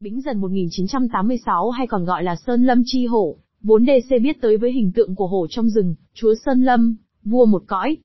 Bính 0.00 0.20
dần 0.20 0.40
1986 0.40 1.70
hay 1.70 1.86
còn 1.86 2.04
gọi 2.04 2.22
là 2.22 2.36
Sơn 2.36 2.64
Lâm 2.64 2.82
Chi 2.84 3.06
Hổ, 3.06 3.36
vốn 3.62 3.84
DC 3.86 4.14
biết 4.22 4.40
tới 4.40 4.56
với 4.56 4.72
hình 4.72 4.92
tượng 4.92 5.14
của 5.14 5.26
hổ 5.26 5.46
trong 5.50 5.68
rừng, 5.68 5.94
chúa 6.14 6.34
Sơn 6.44 6.62
Lâm, 6.62 6.96
vua 7.24 7.44
một 7.44 7.62
cõi. 7.66 7.96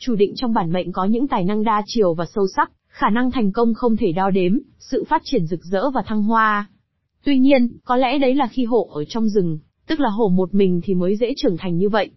Chủ 0.00 0.14
định 0.14 0.32
trong 0.36 0.54
bản 0.54 0.72
mệnh 0.72 0.92
có 0.92 1.04
những 1.04 1.28
tài 1.28 1.44
năng 1.44 1.64
đa 1.64 1.82
chiều 1.86 2.14
và 2.14 2.24
sâu 2.34 2.46
sắc, 2.56 2.72
khả 2.88 3.10
năng 3.10 3.30
thành 3.30 3.52
công 3.52 3.74
không 3.74 3.96
thể 3.96 4.12
đo 4.12 4.30
đếm, 4.30 4.58
sự 4.78 5.04
phát 5.08 5.22
triển 5.24 5.46
rực 5.46 5.60
rỡ 5.64 5.90
và 5.90 6.02
thăng 6.06 6.22
hoa. 6.22 6.68
Tuy 7.24 7.38
nhiên, 7.38 7.68
có 7.84 7.96
lẽ 7.96 8.18
đấy 8.18 8.34
là 8.34 8.46
khi 8.46 8.64
hổ 8.64 8.88
ở 8.92 9.04
trong 9.04 9.28
rừng, 9.28 9.58
tức 9.86 10.00
là 10.00 10.08
hổ 10.08 10.28
một 10.28 10.54
mình 10.54 10.80
thì 10.84 10.94
mới 10.94 11.16
dễ 11.16 11.32
trưởng 11.36 11.56
thành 11.56 11.76
như 11.76 11.88
vậy. 11.88 12.10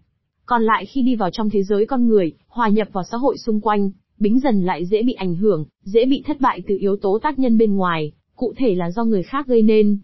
Còn 0.46 0.64
lại 0.64 0.86
khi 0.86 1.02
đi 1.02 1.16
vào 1.16 1.30
trong 1.30 1.50
thế 1.50 1.64
giới 1.64 1.86
con 1.86 2.08
người, 2.08 2.32
hòa 2.48 2.70
nhập 2.70 2.88
vào 2.92 3.04
xã 3.12 3.18
hội 3.18 3.38
xung 3.38 3.62
quanh, 3.62 3.92
Bính 4.20 4.40
dần 4.40 4.62
lại 4.62 4.86
dễ 4.86 5.04
bị 5.04 5.14
ảnh 5.14 5.36
hưởng, 5.36 5.66
dễ 5.84 6.06
bị 6.06 6.24
thất 6.26 6.42
bại 6.42 6.62
từ 6.68 6.78
yếu 6.80 6.96
tố 7.02 7.20
tác 7.24 7.40
nhân 7.40 7.58
bên 7.58 7.76
ngoài, 7.76 8.12
cụ 8.44 8.54
thể 8.58 8.76
là 8.76 8.92
do 8.92 9.04
người 9.04 9.24
khác 9.24 9.48
gây 9.48 9.62
nên. 9.62 9.98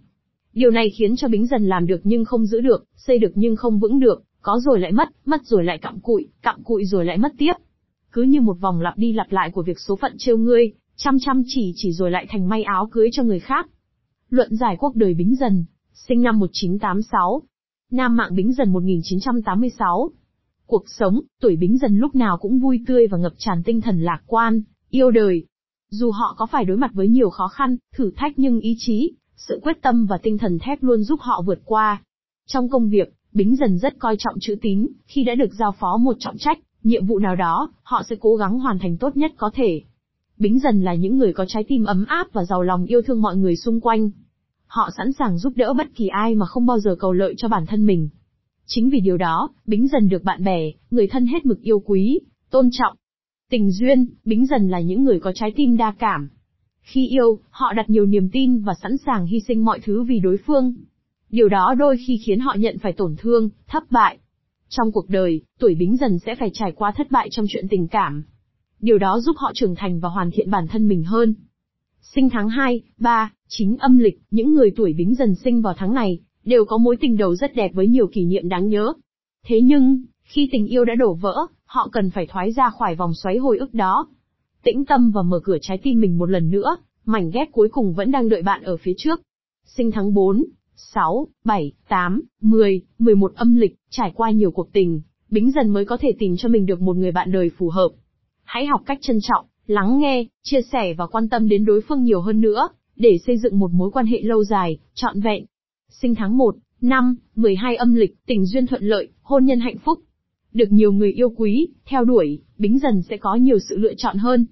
Điều 0.54 0.72
này 0.72 0.90
khiến 0.90 1.16
cho 1.16 1.28
Bính 1.28 1.48
dần 1.48 1.66
làm 1.66 1.88
được 1.88 2.02
nhưng 2.04 2.26
không 2.26 2.46
giữ 2.46 2.62
được, 2.62 2.86
xây 2.96 3.20
được 3.20 3.32
nhưng 3.36 3.56
không 3.56 3.80
vững 3.80 4.00
được, 4.00 4.24
có 4.42 4.60
rồi 4.60 4.80
lại 4.80 4.92
mất, 4.92 5.10
mất 5.26 5.42
rồi 5.44 5.64
lại 5.64 5.78
cặm 5.78 6.00
cụi, 6.00 6.28
cặm 6.42 6.64
cụi 6.64 6.86
rồi 6.86 7.06
lại 7.06 7.18
mất 7.18 7.32
tiếp. 7.38 7.54
Cứ 8.12 8.22
như 8.22 8.42
một 8.42 8.58
vòng 8.60 8.82
lặp 8.82 8.98
đi 8.98 9.14
lặp 9.14 9.32
lại 9.32 9.52
của 9.52 9.62
việc 9.62 9.80
số 9.80 9.96
phận 9.96 10.16
trêu 10.18 10.38
ngươi, 10.38 10.72
chăm 10.96 11.18
chăm 11.20 11.44
chỉ 11.46 11.74
chỉ 11.76 11.92
rồi 11.92 12.12
lại 12.12 12.26
thành 12.30 12.50
may 12.50 12.64
áo 12.64 12.90
cưới 12.92 13.10
cho 13.12 13.24
người 13.24 13.40
khác. 13.40 13.70
Luận 14.30 14.56
giải 14.56 14.76
quốc 14.80 14.96
đời 14.96 15.14
Bính 15.14 15.36
dần, 15.36 15.66
sinh 15.94 16.22
năm 16.22 16.40
1986. 16.40 17.42
Nam 17.92 18.16
mạng 18.16 18.36
Bính 18.36 18.54
dần 18.54 18.70
1986. 18.70 20.12
Cuộc 20.66 20.84
sống, 20.88 21.22
tuổi 21.42 21.56
Bính 21.56 21.78
dần 21.78 21.98
lúc 21.98 22.16
nào 22.16 22.38
cũng 22.38 22.60
vui 22.60 22.84
tươi 22.88 23.08
và 23.08 23.18
ngập 23.18 23.34
tràn 23.38 23.64
tinh 23.64 23.82
thần 23.82 24.02
lạc 24.02 24.22
quan, 24.26 24.62
yêu 24.90 25.12
đời. 25.12 25.46
Dù 25.92 26.12
họ 26.12 26.36
có 26.38 26.46
phải 26.46 26.66
đối 26.66 26.78
mặt 26.78 26.92
với 26.94 27.08
nhiều 27.08 27.30
khó 27.30 27.48
khăn, 27.48 27.78
thử 27.96 28.12
thách 28.16 28.40
nhưng 28.40 28.60
ý 28.60 28.76
chí, 28.80 29.14
sự 29.36 29.60
quyết 29.64 29.82
tâm 29.82 30.06
và 30.06 30.18
tinh 30.18 30.38
thần 30.38 30.60
thép 30.60 30.84
luôn 30.84 31.04
giúp 31.04 31.20
họ 31.22 31.42
vượt 31.46 31.60
qua. 31.66 32.04
Trong 32.48 32.70
công 32.70 32.90
việc, 32.90 33.14
Bính 33.34 33.56
dần 33.56 33.78
rất 33.78 34.00
coi 34.00 34.16
trọng 34.20 34.36
chữ 34.40 34.56
tín, 34.62 34.88
khi 35.06 35.24
đã 35.24 35.36
được 35.36 35.54
giao 35.60 35.72
phó 35.80 35.98
một 35.98 36.16
trọng 36.20 36.38
trách, 36.38 36.60
nhiệm 36.84 37.06
vụ 37.06 37.20
nào 37.20 37.36
đó, 37.36 37.72
họ 37.84 38.04
sẽ 38.10 38.16
cố 38.20 38.36
gắng 38.36 38.60
hoàn 38.60 38.80
thành 38.80 38.98
tốt 38.98 39.18
nhất 39.18 39.32
có 39.38 39.52
thể. 39.54 39.82
Bính 40.38 40.60
dần 40.60 40.82
là 40.82 40.94
những 40.94 41.18
người 41.18 41.34
có 41.34 41.46
trái 41.48 41.64
tim 41.68 41.86
ấm 41.86 42.06
áp 42.06 42.28
và 42.34 42.46
giàu 42.46 42.64
lòng 42.64 42.86
yêu 42.86 43.02
thương 43.02 43.22
mọi 43.22 43.38
người 43.38 43.56
xung 43.56 43.80
quanh. 43.82 44.10
Họ 44.68 44.90
sẵn 44.98 45.14
sàng 45.20 45.38
giúp 45.38 45.54
đỡ 45.56 45.74
bất 45.74 45.88
kỳ 45.96 46.08
ai 46.08 46.36
mà 46.36 46.46
không 46.46 46.66
bao 46.66 46.80
giờ 46.80 46.96
cầu 47.00 47.14
lợi 47.14 47.34
cho 47.38 47.48
bản 47.48 47.66
thân 47.66 47.86
mình. 47.86 48.10
Chính 48.66 48.90
vì 48.90 49.00
điều 49.00 49.18
đó, 49.18 49.50
Bính 49.66 49.88
dần 49.88 50.10
được 50.10 50.24
bạn 50.24 50.44
bè, 50.44 50.72
người 50.92 51.08
thân 51.08 51.26
hết 51.26 51.46
mực 51.46 51.62
yêu 51.62 51.80
quý, 51.80 52.20
tôn 52.50 52.70
trọng. 52.72 52.96
Tình 53.50 53.72
duyên, 53.72 54.06
Bính 54.26 54.46
dần 54.46 54.70
là 54.70 54.80
những 54.80 55.04
người 55.04 55.20
có 55.20 55.32
trái 55.36 55.54
tim 55.56 55.78
đa 55.78 55.92
cảm. 56.00 56.30
Khi 56.82 57.08
yêu, 57.08 57.40
họ 57.50 57.74
đặt 57.74 57.90
nhiều 57.90 58.06
niềm 58.06 58.30
tin 58.30 58.62
và 58.62 58.74
sẵn 58.82 58.98
sàng 58.98 59.26
hy 59.26 59.40
sinh 59.40 59.66
mọi 59.66 59.80
thứ 59.80 60.04
vì 60.04 60.20
đối 60.20 60.38
phương. 60.38 60.74
Điều 61.30 61.50
đó 61.50 61.76
đôi 61.78 61.98
khi 62.08 62.20
khiến 62.26 62.40
họ 62.40 62.56
nhận 62.60 62.78
phải 62.78 62.94
tổn 62.94 63.16
thương, 63.18 63.50
thất 63.68 63.92
bại. 63.92 64.18
Trong 64.70 64.92
cuộc 64.92 65.10
đời, 65.10 65.42
tuổi 65.60 65.76
Bính 65.76 65.98
dần 65.98 66.20
sẽ 66.20 66.36
phải 66.36 66.50
trải 66.54 66.72
qua 66.72 66.92
thất 66.92 67.12
bại 67.12 67.28
trong 67.32 67.46
chuyện 67.50 67.68
tình 67.70 67.88
cảm. 67.88 68.24
Điều 68.80 68.98
đó 68.98 69.20
giúp 69.20 69.36
họ 69.38 69.52
trưởng 69.56 69.76
thành 69.76 70.00
và 70.00 70.10
hoàn 70.10 70.32
thiện 70.32 70.52
bản 70.52 70.68
thân 70.68 70.88
mình 70.88 71.04
hơn. 71.04 71.34
Sinh 72.02 72.30
tháng 72.30 72.50
2, 72.50 72.82
3, 72.98 73.32
9 73.48 73.76
âm 73.76 73.98
lịch, 73.98 74.20
những 74.32 74.54
người 74.54 74.72
tuổi 74.76 74.94
Bính 74.94 75.16
dần 75.16 75.36
sinh 75.36 75.62
vào 75.62 75.74
tháng 75.78 75.94
này, 75.94 76.20
đều 76.44 76.66
có 76.66 76.78
mối 76.78 76.98
tình 77.00 77.18
đầu 77.18 77.36
rất 77.36 77.56
đẹp 77.56 77.72
với 77.74 77.88
nhiều 77.88 78.08
kỷ 78.08 78.26
niệm 78.26 78.50
đáng 78.50 78.68
nhớ. 78.68 78.94
Thế 79.46 79.62
nhưng, 79.62 80.04
khi 80.30 80.50
tình 80.52 80.68
yêu 80.68 80.86
đã 80.86 80.96
đổ 80.96 81.14
vỡ, 81.14 81.46
họ 81.66 81.90
cần 81.92 82.10
phải 82.10 82.26
thoái 82.26 82.52
ra 82.52 82.70
khỏi 82.70 82.96
vòng 82.96 83.14
xoáy 83.14 83.38
hồi 83.38 83.58
ức 83.58 83.74
đó. 83.74 84.08
Tĩnh 84.64 84.86
tâm 84.86 85.12
và 85.12 85.22
mở 85.22 85.40
cửa 85.44 85.58
trái 85.62 85.78
tim 85.78 86.00
mình 86.00 86.18
một 86.18 86.30
lần 86.30 86.50
nữa, 86.50 86.78
mảnh 87.06 87.32
ghép 87.32 87.52
cuối 87.52 87.70
cùng 87.72 87.94
vẫn 87.94 88.12
đang 88.12 88.30
đợi 88.30 88.42
bạn 88.42 88.64
ở 88.64 88.78
phía 88.78 88.94
trước. 88.98 89.22
Sinh 89.66 89.92
tháng 89.92 90.14
4, 90.14 90.46
6, 90.76 91.28
7, 91.46 91.72
8, 91.88 92.22
10, 92.42 92.82
11 93.00 93.36
âm 93.36 93.56
lịch, 93.56 93.76
trải 93.90 94.12
qua 94.16 94.32
nhiều 94.32 94.52
cuộc 94.52 94.74
tình, 94.74 95.02
Bính 95.30 95.52
dần 95.52 95.70
mới 95.70 95.86
có 95.86 95.98
thể 95.98 96.12
tìm 96.20 96.38
cho 96.38 96.50
mình 96.50 96.66
được 96.66 96.82
một 96.82 96.96
người 96.96 97.12
bạn 97.12 97.32
đời 97.32 97.52
phù 97.58 97.70
hợp. 97.70 97.90
Hãy 98.44 98.66
học 98.66 98.82
cách 98.86 98.98
trân 99.02 99.20
trọng, 99.22 99.46
lắng 99.68 100.00
nghe, 100.00 100.26
chia 100.44 100.62
sẻ 100.62 100.94
và 100.94 101.08
quan 101.08 101.30
tâm 101.30 101.48
đến 101.48 101.66
đối 101.66 101.82
phương 101.82 102.04
nhiều 102.04 102.22
hơn 102.22 102.42
nữa, 102.42 102.70
để 102.96 103.18
xây 103.26 103.38
dựng 103.38 103.60
một 103.60 103.72
mối 103.72 103.92
quan 103.92 104.06
hệ 104.06 104.22
lâu 104.22 104.44
dài, 104.44 104.78
trọn 104.94 105.22
vẹn. 105.22 105.46
Sinh 105.90 106.16
tháng 106.16 106.38
1, 106.38 106.56
năm, 106.82 107.16
12 107.36 107.76
âm 107.76 107.96
lịch, 107.96 108.16
tình 108.26 108.46
duyên 108.46 108.68
thuận 108.68 108.84
lợi, 108.84 109.08
hôn 109.22 109.46
nhân 109.46 109.60
hạnh 109.60 109.78
phúc. 109.78 110.00
Được 110.54 110.72
nhiều 110.72 110.92
người 110.92 111.12
yêu 111.12 111.30
quý, 111.30 111.68
theo 111.86 112.06
đuổi, 112.06 112.42
Bính 112.58 112.80
dần 112.80 113.02
sẽ 113.02 113.18
có 113.18 113.36
nhiều 113.36 113.60
sự 113.60 113.78
lựa 113.78 113.94
chọn 113.98 114.18
hơn. 114.18 114.46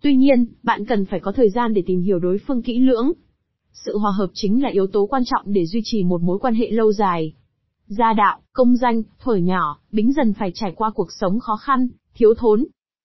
Tuy 0.00 0.16
nhiên, 0.16 0.46
bạn 0.62 0.84
cần 0.84 1.04
phải 1.04 1.20
có 1.20 1.32
thời 1.32 1.50
gian 1.50 1.74
để 1.74 1.82
tìm 1.86 2.00
hiểu 2.00 2.18
đối 2.18 2.38
phương 2.38 2.62
kỹ 2.62 2.78
lưỡng. 2.78 3.12
Sự 3.72 3.98
hòa 3.98 4.12
hợp 4.12 4.30
chính 4.34 4.62
là 4.62 4.68
yếu 4.68 4.86
tố 4.86 5.06
quan 5.06 5.22
trọng 5.26 5.42
để 5.46 5.66
duy 5.66 5.80
trì 5.84 6.04
một 6.04 6.22
mối 6.22 6.38
quan 6.38 6.54
hệ 6.54 6.70
lâu 6.70 6.92
dài. 6.92 7.34
Gia 7.86 8.12
đạo, 8.12 8.40
công 8.52 8.76
danh, 8.76 9.02
thuở 9.20 9.34
nhỏ, 9.34 9.80
Bính 9.92 10.12
dần 10.12 10.32
phải 10.32 10.50
trải 10.54 10.72
qua 10.76 10.90
cuộc 10.90 11.12
sống 11.12 11.40
khó 11.40 11.56
khăn, 11.56 11.88
thiếu 12.14 12.34
thốn. 12.34 12.64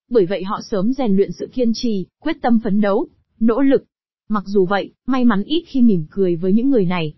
Bởi 0.09 0.25
vậy 0.25 0.43
họ 0.43 0.59
sớm 0.63 0.93
rèn 0.93 1.15
luyện 1.15 1.31
sự 1.31 1.49
kiên 1.53 1.71
trì, 1.73 2.05
quyết 2.19 2.37
tâm 2.41 2.59
phấn 2.63 2.81
đấu, 2.81 3.07
nỗ 3.39 3.61
lực. 3.61 3.83
Mặc 4.29 4.43
dù 4.45 4.65
vậy, 4.65 4.93
may 5.07 5.25
mắn 5.25 5.43
ít 5.43 5.63
khi 5.67 5.81
mỉm 5.81 6.05
cười 6.09 6.35
với 6.35 6.53
những 6.53 6.69
người 6.69 6.85
này, 6.85 7.13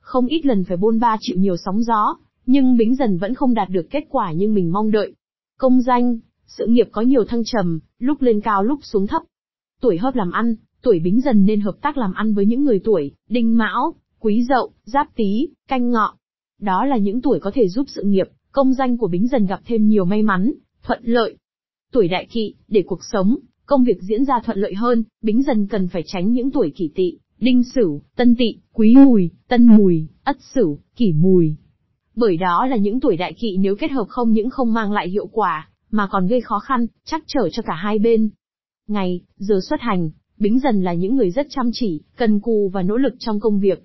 không 0.00 0.26
ít 0.26 0.46
lần 0.46 0.64
phải 0.64 0.76
bôn 0.76 1.00
ba 1.00 1.16
chịu 1.20 1.36
nhiều 1.38 1.56
sóng 1.56 1.82
gió, 1.82 2.16
nhưng 2.50 2.76
Bính 2.76 2.94
dần 2.94 3.18
vẫn 3.18 3.34
không 3.34 3.54
đạt 3.54 3.68
được 3.70 3.86
kết 3.90 4.04
quả 4.08 4.32
như 4.32 4.48
mình 4.48 4.72
mong 4.72 4.90
đợi. 4.90 5.14
Công 5.58 5.80
danh, 5.80 6.18
sự 6.46 6.66
nghiệp 6.66 6.88
có 6.92 7.02
nhiều 7.02 7.24
thăng 7.24 7.44
trầm, 7.44 7.80
lúc 7.98 8.22
lên 8.22 8.40
cao 8.40 8.62
lúc 8.62 8.80
xuống 8.82 9.06
thấp. 9.06 9.22
Tuổi 9.80 9.98
hợp 9.98 10.14
làm 10.14 10.30
ăn, 10.30 10.54
tuổi 10.82 11.00
Bính 11.00 11.20
dần 11.20 11.44
nên 11.44 11.60
hợp 11.60 11.76
tác 11.82 11.98
làm 11.98 12.12
ăn 12.12 12.34
với 12.34 12.46
những 12.46 12.64
người 12.64 12.80
tuổi, 12.84 13.12
đinh 13.28 13.56
mão, 13.56 13.94
quý 14.18 14.44
dậu, 14.48 14.72
giáp 14.84 15.06
tý, 15.16 15.48
canh 15.68 15.90
ngọ. 15.90 16.14
Đó 16.60 16.84
là 16.84 16.96
những 16.96 17.20
tuổi 17.20 17.40
có 17.40 17.50
thể 17.54 17.68
giúp 17.68 17.86
sự 17.88 18.02
nghiệp, 18.02 18.28
công 18.52 18.74
danh 18.74 18.96
của 18.96 19.08
Bính 19.08 19.28
dần 19.28 19.46
gặp 19.46 19.60
thêm 19.66 19.88
nhiều 19.88 20.04
may 20.04 20.22
mắn, 20.22 20.52
thuận 20.82 21.00
lợi. 21.02 21.36
Tuổi 21.92 22.08
đại 22.08 22.26
kỵ, 22.30 22.54
để 22.68 22.82
cuộc 22.86 23.00
sống, 23.12 23.36
công 23.66 23.84
việc 23.84 24.02
diễn 24.02 24.24
ra 24.24 24.40
thuận 24.44 24.58
lợi 24.58 24.74
hơn, 24.74 25.04
Bính 25.22 25.42
dần 25.42 25.66
cần 25.66 25.88
phải 25.88 26.02
tránh 26.06 26.32
những 26.32 26.50
tuổi 26.50 26.72
kỷ 26.76 26.90
tỵ, 26.94 27.18
đinh 27.40 27.62
sửu, 27.74 28.02
tân 28.16 28.34
tỵ, 28.38 28.56
quý 28.72 28.94
mùi, 28.96 29.30
tân 29.48 29.66
mùi, 29.66 30.06
ất 30.24 30.36
sửu, 30.54 30.78
kỷ 30.96 31.12
mùi. 31.12 31.56
Bởi 32.20 32.36
đó 32.36 32.66
là 32.66 32.76
những 32.76 33.00
tuổi 33.00 33.16
đại 33.16 33.32
kỵ 33.32 33.56
nếu 33.56 33.76
kết 33.76 33.90
hợp 33.90 34.04
không 34.08 34.32
những 34.32 34.50
không 34.50 34.72
mang 34.72 34.92
lại 34.92 35.08
hiệu 35.08 35.26
quả, 35.26 35.68
mà 35.90 36.08
còn 36.10 36.26
gây 36.26 36.40
khó 36.40 36.58
khăn, 36.58 36.86
chắc 37.04 37.22
trở 37.26 37.48
cho 37.52 37.62
cả 37.62 37.74
hai 37.74 37.98
bên. 37.98 38.30
Ngày, 38.88 39.20
giờ 39.36 39.60
xuất 39.68 39.80
hành, 39.80 40.10
Bính 40.38 40.58
dần 40.58 40.82
là 40.82 40.92
những 40.92 41.16
người 41.16 41.30
rất 41.30 41.46
chăm 41.50 41.70
chỉ, 41.72 42.02
cần 42.16 42.40
cù 42.40 42.70
và 42.72 42.82
nỗ 42.82 42.96
lực 42.96 43.14
trong 43.18 43.40
công 43.40 43.60
việc. 43.60 43.82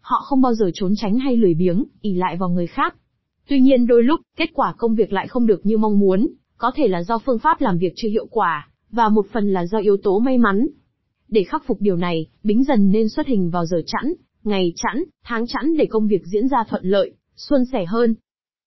Họ 0.00 0.20
không 0.24 0.40
bao 0.42 0.54
giờ 0.54 0.70
trốn 0.74 0.92
tránh 0.96 1.18
hay 1.18 1.36
lười 1.36 1.54
biếng, 1.54 1.84
ỉ 2.00 2.14
lại 2.14 2.36
vào 2.36 2.48
người 2.48 2.66
khác. 2.66 2.94
Tuy 3.48 3.60
nhiên 3.60 3.86
đôi 3.86 4.02
lúc, 4.02 4.20
kết 4.36 4.50
quả 4.54 4.74
công 4.78 4.94
việc 4.94 5.12
lại 5.12 5.28
không 5.28 5.46
được 5.46 5.66
như 5.66 5.78
mong 5.78 5.98
muốn, 5.98 6.28
có 6.56 6.72
thể 6.74 6.88
là 6.88 7.02
do 7.02 7.18
phương 7.18 7.38
pháp 7.38 7.60
làm 7.60 7.78
việc 7.78 7.92
chưa 7.96 8.08
hiệu 8.08 8.26
quả, 8.30 8.68
và 8.90 9.08
một 9.08 9.26
phần 9.32 9.52
là 9.52 9.66
do 9.66 9.78
yếu 9.78 9.96
tố 9.96 10.18
may 10.18 10.38
mắn. 10.38 10.66
Để 11.28 11.44
khắc 11.44 11.66
phục 11.66 11.80
điều 11.80 11.96
này, 11.96 12.26
Bính 12.42 12.64
dần 12.64 12.90
nên 12.90 13.08
xuất 13.08 13.26
hình 13.26 13.50
vào 13.50 13.66
giờ 13.66 13.82
chẵn, 13.86 14.12
ngày 14.44 14.72
chẵn, 14.76 15.04
tháng 15.24 15.46
chẵn 15.46 15.76
để 15.76 15.86
công 15.86 16.08
việc 16.08 16.22
diễn 16.26 16.48
ra 16.48 16.64
thuận 16.68 16.84
lợi, 16.84 17.12
suôn 17.38 17.64
sẻ 17.64 17.84
hơn. 17.84 18.14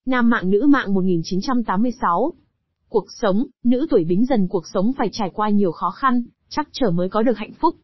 Nam 0.05 0.29
mạng 0.29 0.49
nữ 0.49 0.67
mạng 0.69 0.93
1986 0.93 2.33
Cuộc 2.89 3.05
sống, 3.21 3.45
nữ 3.63 3.87
tuổi 3.89 4.03
Bính 4.03 4.25
dần 4.25 4.47
cuộc 4.47 4.67
sống 4.73 4.91
phải 4.97 5.09
trải 5.11 5.29
qua 5.33 5.49
nhiều 5.49 5.71
khó 5.71 5.89
khăn, 5.91 6.23
chắc 6.49 6.69
trở 6.71 6.91
mới 6.91 7.09
có 7.09 7.21
được 7.21 7.37
hạnh 7.37 7.53
phúc. 7.59 7.75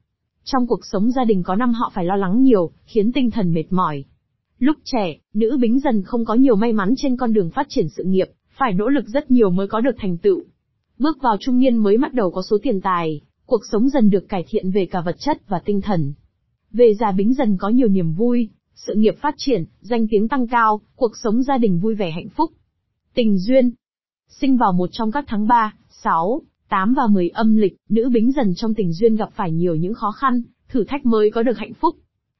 Trong 0.43 0.67
cuộc 0.67 0.85
sống 0.85 1.11
gia 1.11 1.23
đình 1.23 1.43
có 1.43 1.55
năm 1.55 1.73
họ 1.73 1.91
phải 1.93 2.05
lo 2.05 2.15
lắng 2.15 2.43
nhiều, 2.43 2.71
khiến 2.85 3.11
tinh 3.11 3.31
thần 3.31 3.53
mệt 3.53 3.65
mỏi. 3.69 4.03
Lúc 4.59 4.77
trẻ, 4.83 5.17
nữ 5.33 5.57
Bính 5.61 5.79
dần 5.79 6.03
không 6.03 6.25
có 6.25 6.33
nhiều 6.33 6.55
may 6.55 6.73
mắn 6.73 6.93
trên 6.97 7.17
con 7.17 7.33
đường 7.33 7.49
phát 7.49 7.65
triển 7.69 7.89
sự 7.89 8.03
nghiệp, 8.03 8.27
phải 8.57 8.73
nỗ 8.73 8.87
lực 8.87 9.07
rất 9.07 9.31
nhiều 9.31 9.49
mới 9.49 9.67
có 9.67 9.81
được 9.81 9.95
thành 9.97 10.17
tựu. 10.17 10.43
Bước 10.99 11.17
vào 11.21 11.37
trung 11.39 11.59
niên 11.59 11.77
mới 11.77 11.97
bắt 11.97 12.13
đầu 12.13 12.31
có 12.31 12.41
số 12.41 12.57
tiền 12.63 12.81
tài, 12.81 13.21
cuộc 13.45 13.61
sống 13.71 13.89
dần 13.89 14.09
được 14.09 14.29
cải 14.29 14.45
thiện 14.49 14.71
về 14.71 14.85
cả 14.85 15.01
vật 15.01 15.15
chất 15.19 15.47
và 15.47 15.59
tinh 15.65 15.81
thần. 15.81 16.13
Về 16.71 16.93
già 16.99 17.11
bính 17.11 17.33
dần 17.33 17.57
có 17.57 17.69
nhiều 17.69 17.87
niềm 17.87 18.13
vui, 18.13 18.49
sự 18.77 18.93
nghiệp 18.95 19.15
phát 19.21 19.35
triển, 19.37 19.65
danh 19.81 20.07
tiếng 20.09 20.27
tăng 20.27 20.47
cao, 20.47 20.81
cuộc 20.95 21.11
sống 21.23 21.43
gia 21.43 21.57
đình 21.57 21.79
vui 21.79 21.95
vẻ 21.95 22.11
hạnh 22.11 22.29
phúc. 22.29 22.51
Tình 23.13 23.37
duyên 23.37 23.71
Sinh 24.29 24.57
vào 24.57 24.73
một 24.73 24.89
trong 24.91 25.11
các 25.11 25.25
tháng 25.27 25.47
3, 25.47 25.73
6, 25.89 26.41
8 26.69 26.93
và 26.93 27.07
10 27.07 27.29
âm 27.29 27.55
lịch, 27.55 27.75
nữ 27.89 28.09
bính 28.13 28.31
dần 28.31 28.53
trong 28.55 28.73
tình 28.73 28.93
duyên 28.93 29.15
gặp 29.15 29.29
phải 29.35 29.51
nhiều 29.51 29.75
những 29.75 29.93
khó 29.93 30.11
khăn, 30.11 30.41
thử 30.69 30.83
thách 30.83 31.05
mới 31.05 31.31
có 31.31 31.43
được 31.43 31.57
hạnh 31.57 31.73
phúc. 31.73 31.95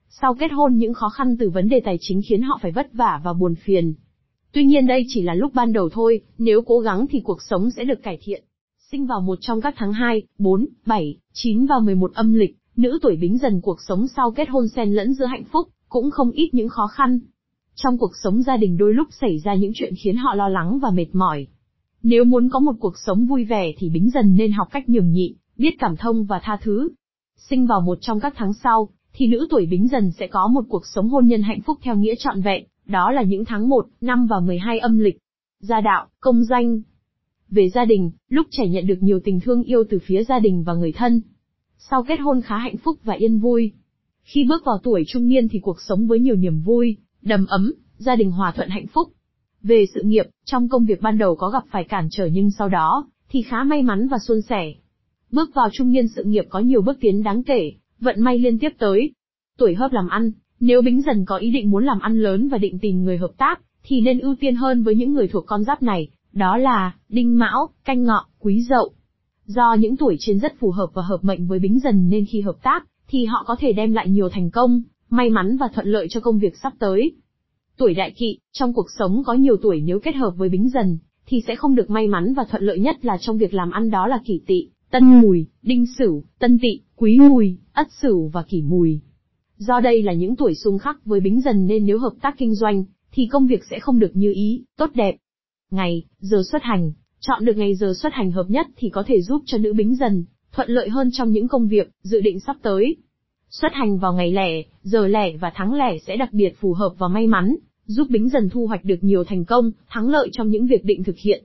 Sau 0.10 0.36
kết 0.36 0.52
hôn 0.52 0.76
những 0.78 0.94
khó 0.94 1.10
khăn 1.10 1.38
từ 1.40 1.50
vấn 1.50 1.70
đề 1.70 1.82
tài 1.86 1.98
chính 2.02 2.22
khiến 2.30 2.42
họ 2.42 2.60
phải 2.62 2.72
vất 2.72 2.94
vả 2.94 3.22
và 3.24 3.34
buồn 3.34 3.56
phiền. 3.56 3.94
Tuy 4.52 4.66
nhiên 4.66 4.88
đây 4.88 5.06
chỉ 5.08 5.22
là 5.22 5.34
lúc 5.34 5.54
ban 5.54 5.74
đầu 5.74 5.90
thôi, 5.90 6.22
nếu 6.38 6.62
cố 6.62 6.80
gắng 6.80 7.06
thì 7.10 7.20
cuộc 7.20 7.42
sống 7.42 7.72
sẽ 7.72 7.84
được 7.84 8.04
cải 8.04 8.18
thiện. 8.22 8.44
Sinh 8.92 9.06
vào 9.06 9.22
một 9.22 9.38
trong 9.42 9.62
các 9.62 9.74
tháng 9.78 9.94
2, 9.94 10.24
4, 10.38 10.68
7, 10.86 11.18
9 11.34 11.66
và 11.66 11.80
11 11.80 12.14
âm 12.14 12.34
lịch, 12.34 12.58
nữ 12.76 13.00
tuổi 13.02 13.16
bính 13.16 13.38
dần 13.38 13.62
cuộc 13.62 13.82
sống 13.88 14.08
sau 14.08 14.32
kết 14.32 14.50
hôn 14.50 14.68
xen 14.68 14.94
lẫn 14.94 15.14
giữa 15.14 15.26
hạnh 15.26 15.44
phúc, 15.44 15.68
cũng 15.90 16.12
không 16.12 16.32
ít 16.32 16.50
những 16.54 16.70
khó 16.70 16.88
khăn. 16.88 17.20
Trong 17.76 17.98
cuộc 17.98 18.12
sống 18.24 18.42
gia 18.42 18.58
đình 18.58 18.78
đôi 18.78 18.94
lúc 18.94 19.08
xảy 19.22 19.40
ra 19.40 19.56
những 19.56 19.72
chuyện 19.76 19.94
khiến 20.04 20.16
họ 20.16 20.36
lo 20.36 20.48
lắng 20.48 20.80
và 20.80 20.90
mệt 20.90 21.08
mỏi. 21.14 21.48
Nếu 22.04 22.24
muốn 22.24 22.50
có 22.50 22.60
một 22.60 22.74
cuộc 22.80 22.94
sống 23.06 23.26
vui 23.26 23.46
vẻ 23.46 23.72
thì 23.78 23.90
bính 23.90 24.10
dần 24.10 24.36
nên 24.36 24.52
học 24.52 24.68
cách 24.72 24.90
nhường 24.90 25.12
nhịn, 25.12 25.34
biết 25.58 25.76
cảm 25.80 25.98
thông 25.98 26.26
và 26.26 26.40
tha 26.44 26.58
thứ. 26.62 26.90
Sinh 27.38 27.68
vào 27.68 27.82
một 27.82 27.98
trong 28.02 28.20
các 28.20 28.34
tháng 28.38 28.54
sau, 28.54 28.90
thì 29.14 29.28
nữ 29.28 29.48
tuổi 29.50 29.66
bính 29.66 29.88
dần 29.88 30.12
sẽ 30.12 30.28
có 30.28 30.48
một 30.48 30.66
cuộc 30.70 30.86
sống 30.86 31.10
hôn 31.10 31.28
nhân 31.28 31.42
hạnh 31.42 31.62
phúc 31.62 31.78
theo 31.82 31.96
nghĩa 31.96 32.16
trọn 32.16 32.42
vẹn, 32.42 32.64
đó 32.86 33.12
là 33.12 33.22
những 33.22 33.46
tháng 33.46 33.70
1, 33.70 33.88
năm 34.02 34.28
và 34.28 34.40
12 34.40 34.80
âm 34.80 35.00
lịch. 35.00 35.18
Gia 35.60 35.82
đạo, 35.82 36.08
công 36.20 36.44
danh. 36.44 36.82
Về 37.50 37.70
gia 37.70 37.86
đình, 37.86 38.12
lúc 38.30 38.48
trẻ 38.52 38.68
nhận 38.68 38.88
được 38.88 38.98
nhiều 39.02 39.20
tình 39.24 39.40
thương 39.40 39.64
yêu 39.64 39.84
từ 39.90 40.00
phía 40.06 40.24
gia 40.24 40.40
đình 40.40 40.64
và 40.64 40.74
người 40.74 40.92
thân. 40.92 41.22
Sau 41.78 42.04
kết 42.04 42.20
hôn 42.20 42.42
khá 42.42 42.58
hạnh 42.58 42.78
phúc 42.78 43.00
và 43.04 43.14
yên 43.14 43.40
vui. 43.40 43.72
Khi 44.28 44.44
bước 44.44 44.66
vào 44.66 44.78
tuổi 44.84 45.04
trung 45.08 45.28
niên 45.28 45.48
thì 45.48 45.60
cuộc 45.60 45.82
sống 45.82 46.08
với 46.08 46.20
nhiều 46.20 46.36
niềm 46.36 46.62
vui, 46.62 46.98
đầm 47.22 47.46
ấm, 47.46 47.74
gia 47.98 48.16
đình 48.16 48.32
hòa 48.32 48.52
thuận 48.56 48.70
hạnh 48.70 48.88
phúc. 48.88 49.12
Về 49.64 49.86
sự 49.94 50.02
nghiệp, 50.04 50.26
trong 50.46 50.70
công 50.70 50.86
việc 50.86 51.02
ban 51.02 51.18
đầu 51.18 51.36
có 51.36 51.50
gặp 51.50 51.64
phải 51.72 51.84
cản 51.84 52.08
trở 52.12 52.26
nhưng 52.26 52.52
sau 52.52 52.70
đó, 52.70 53.08
thì 53.30 53.42
khá 53.42 53.64
may 53.64 53.84
mắn 53.84 54.08
và 54.08 54.18
suôn 54.28 54.42
sẻ. 54.42 54.74
Bước 55.32 55.50
vào 55.56 55.70
trung 55.74 55.92
niên 55.92 56.08
sự 56.08 56.24
nghiệp 56.24 56.46
có 56.50 56.60
nhiều 56.60 56.82
bước 56.82 56.98
tiến 57.02 57.24
đáng 57.24 57.44
kể, 57.44 57.72
vận 58.00 58.22
may 58.22 58.40
liên 58.40 58.60
tiếp 58.60 58.70
tới. 58.80 59.12
Tuổi 59.58 59.76
hợp 59.76 59.92
làm 59.92 60.08
ăn, 60.08 60.32
nếu 60.60 60.82
bính 60.82 61.02
dần 61.02 61.26
có 61.26 61.38
ý 61.38 61.52
định 61.52 61.72
muốn 61.72 61.86
làm 61.86 62.00
ăn 62.00 62.20
lớn 62.20 62.48
và 62.48 62.58
định 62.58 62.80
tìm 62.80 63.04
người 63.04 63.18
hợp 63.18 63.32
tác, 63.38 63.62
thì 63.84 64.02
nên 64.02 64.20
ưu 64.20 64.36
tiên 64.40 64.56
hơn 64.56 64.84
với 64.84 64.96
những 64.96 65.14
người 65.14 65.28
thuộc 65.28 65.44
con 65.48 65.64
giáp 65.64 65.84
này, 65.84 66.08
đó 66.34 66.58
là 66.58 66.96
đinh 67.10 67.38
mão, 67.38 67.70
canh 67.86 68.04
ngọ, 68.04 68.26
quý 68.40 68.62
dậu. 68.70 68.92
Do 69.46 69.74
những 69.74 69.98
tuổi 69.98 70.16
trên 70.20 70.40
rất 70.40 70.54
phù 70.60 70.72
hợp 70.72 70.88
và 70.94 71.02
hợp 71.02 71.20
mệnh 71.22 71.48
với 71.48 71.60
bính 71.60 71.80
dần 71.80 72.10
nên 72.10 72.26
khi 72.26 72.42
hợp 72.42 72.56
tác, 72.64 72.86
thì 73.08 73.26
họ 73.26 73.44
có 73.48 73.56
thể 73.60 73.74
đem 73.74 73.94
lại 73.94 74.10
nhiều 74.10 74.30
thành 74.30 74.52
công, 74.52 74.82
may 75.10 75.30
mắn 75.30 75.58
và 75.58 75.68
thuận 75.74 75.88
lợi 75.88 76.08
cho 76.10 76.20
công 76.20 76.40
việc 76.40 76.58
sắp 76.58 76.74
tới. 76.80 77.12
Tuổi 77.78 77.94
đại 77.94 78.12
kỵ, 78.12 78.38
trong 78.52 78.74
cuộc 78.74 78.88
sống 79.00 79.24
có 79.26 79.34
nhiều 79.34 79.58
tuổi 79.62 79.82
nếu 79.82 80.00
kết 80.00 80.16
hợp 80.16 80.34
với 80.38 80.50
bính 80.50 80.70
dần, 80.70 80.98
thì 81.26 81.44
sẽ 81.48 81.56
không 81.56 81.76
được 81.76 81.90
may 81.90 82.08
mắn 82.08 82.34
và 82.34 82.44
thuận 82.44 82.64
lợi 82.64 82.80
nhất 82.80 83.06
là 83.06 83.18
trong 83.22 83.38
việc 83.38 83.54
làm 83.54 83.72
ăn 83.72 83.90
đó 83.90 84.08
là 84.08 84.20
kỷ 84.26 84.42
tỵ, 84.48 84.70
tân 84.92 85.22
mùi, 85.22 85.48
đinh 85.62 85.86
sửu, 85.98 86.24
tân 86.40 86.60
tỵ, 86.62 86.80
quý 86.96 87.20
mùi, 87.20 87.58
ất 87.74 87.88
sửu 88.02 88.28
và 88.28 88.44
kỷ 88.44 88.62
mùi. 88.62 89.00
Do 89.58 89.80
đây 89.80 90.04
là 90.04 90.14
những 90.14 90.36
tuổi 90.36 90.56
xung 90.56 90.78
khắc 90.78 91.06
với 91.06 91.20
bính 91.20 91.42
dần 91.42 91.68
nên 91.68 91.86
nếu 91.86 92.00
hợp 92.00 92.14
tác 92.22 92.36
kinh 92.38 92.56
doanh, 92.56 92.84
thì 93.12 93.28
công 93.32 93.48
việc 93.48 93.62
sẽ 93.70 93.80
không 93.80 94.00
được 94.00 94.12
như 94.14 94.34
ý, 94.36 94.64
tốt 94.78 94.90
đẹp. 94.94 95.16
Ngày, 95.72 96.04
giờ 96.20 96.42
xuất 96.52 96.64
hành, 96.64 96.92
chọn 97.20 97.46
được 97.46 97.58
ngày 97.58 97.76
giờ 97.76 97.94
xuất 98.02 98.14
hành 98.14 98.32
hợp 98.32 98.46
nhất 98.50 98.68
thì 98.76 98.90
có 98.90 99.04
thể 99.08 99.22
giúp 99.22 99.42
cho 99.46 99.58
nữ 99.58 99.74
bính 99.74 99.96
dần, 99.96 100.26
thuận 100.52 100.70
lợi 100.70 100.90
hơn 100.90 101.10
trong 101.14 101.32
những 101.32 101.48
công 101.48 101.68
việc, 101.68 101.90
dự 102.04 102.22
định 102.22 102.40
sắp 102.40 102.56
tới. 102.62 102.96
Xuất 103.50 103.74
hành 103.74 103.98
vào 103.98 104.14
ngày 104.14 104.32
lẻ, 104.32 104.64
giờ 104.84 105.08
lẻ 105.08 105.38
và 105.38 105.52
tháng 105.56 105.74
lẻ 105.74 105.98
sẽ 106.08 106.18
đặc 106.18 106.30
biệt 106.34 106.54
phù 106.60 106.74
hợp 106.74 106.94
và 106.98 107.08
may 107.08 107.28
mắn, 107.28 107.56
giúp 107.86 108.08
Bính 108.10 108.30
Dần 108.30 108.50
thu 108.50 108.68
hoạch 108.68 108.86
được 108.86 108.98
nhiều 109.02 109.24
thành 109.24 109.46
công, 109.46 109.72
thắng 109.88 110.10
lợi 110.10 110.30
trong 110.32 110.50
những 110.50 110.68
việc 110.68 110.84
định 110.84 111.04
thực 111.04 111.18
hiện. 111.18 111.44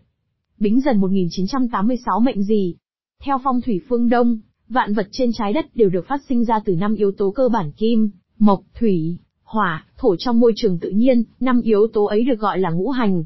Bính 0.59 0.81
Dần 0.81 1.01
1986 1.01 2.21
mệnh 2.21 2.43
gì? 2.43 2.75
Theo 3.23 3.39
phong 3.45 3.61
thủy 3.61 3.81
phương 3.89 4.09
Đông, 4.09 4.39
vạn 4.69 4.95
vật 4.95 5.09
trên 5.11 5.31
trái 5.33 5.53
đất 5.53 5.77
đều 5.77 5.89
được 5.89 6.07
phát 6.07 6.21
sinh 6.29 6.45
ra 6.45 6.61
từ 6.65 6.77
năm 6.77 6.95
yếu 6.95 7.13
tố 7.13 7.31
cơ 7.31 7.49
bản 7.49 7.73
kim, 7.73 8.11
mộc, 8.39 8.61
thủy, 8.75 9.19
hỏa, 9.45 9.87
thổ 9.99 10.17
trong 10.17 10.41
môi 10.41 10.53
trường 10.57 10.79
tự 10.79 10.91
nhiên, 10.91 11.23
năm 11.41 11.61
yếu 11.61 11.87
tố 11.93 12.05
ấy 12.05 12.25
được 12.25 12.39
gọi 12.39 12.59
là 12.59 12.71
ngũ 12.71 12.91
hành. 12.91 13.25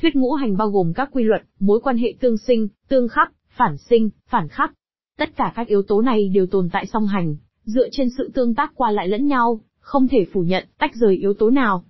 Thuyết 0.00 0.16
ngũ 0.16 0.32
hành 0.32 0.56
bao 0.56 0.70
gồm 0.70 0.92
các 0.92 1.08
quy 1.12 1.24
luật, 1.24 1.42
mối 1.60 1.80
quan 1.80 1.98
hệ 1.98 2.14
tương 2.20 2.38
sinh, 2.38 2.68
tương 2.88 3.08
khắc, 3.08 3.32
phản 3.56 3.76
sinh, 3.78 4.10
phản 4.28 4.48
khắc. 4.48 4.72
Tất 5.18 5.36
cả 5.36 5.52
các 5.56 5.66
yếu 5.66 5.82
tố 5.82 6.00
này 6.00 6.28
đều 6.28 6.46
tồn 6.46 6.68
tại 6.72 6.86
song 6.86 7.06
hành, 7.06 7.36
dựa 7.64 7.88
trên 7.92 8.08
sự 8.18 8.30
tương 8.34 8.54
tác 8.54 8.72
qua 8.74 8.90
lại 8.90 9.08
lẫn 9.08 9.26
nhau, 9.26 9.60
không 9.80 10.08
thể 10.08 10.26
phủ 10.32 10.40
nhận, 10.40 10.64
tách 10.78 10.94
rời 10.94 11.16
yếu 11.16 11.34
tố 11.34 11.50
nào. 11.50 11.84